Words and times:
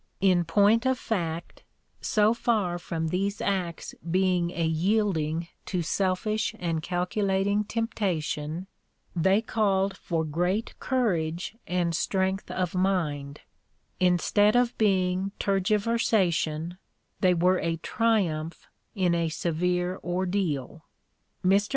In 0.19 0.45
point 0.45 0.87
of 0.87 0.97
fact, 0.97 1.63
so 2.01 2.33
far 2.33 2.79
from 2.79 3.09
these 3.09 3.39
acts 3.39 3.93
being 4.09 4.49
a 4.49 4.65
yielding 4.65 5.47
to 5.67 5.83
selfish 5.83 6.55
and 6.57 6.81
calculating 6.81 7.65
temptation, 7.65 8.65
they 9.15 9.43
called 9.43 9.95
for 9.95 10.23
great 10.25 10.73
courage 10.79 11.55
and 11.67 11.93
strength 11.93 12.49
of 12.49 12.73
mind; 12.73 13.41
instead 13.99 14.55
of 14.55 14.75
being 14.79 15.33
tergiversation, 15.39 16.79
they 17.19 17.35
were 17.35 17.59
a 17.59 17.77
triumph 17.77 18.65
in 18.95 19.13
a 19.13 19.29
severe 19.29 19.99
ordeal. 20.03 20.83
Mr. 21.45 21.69